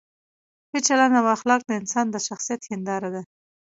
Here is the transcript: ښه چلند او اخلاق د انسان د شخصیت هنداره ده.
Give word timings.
ښه 0.69 0.79
چلند 0.87 1.13
او 1.19 1.25
اخلاق 1.35 1.61
د 1.65 1.71
انسان 1.81 2.05
د 2.11 2.15
شخصیت 2.27 2.61
هنداره 2.71 3.09
ده. 3.15 3.21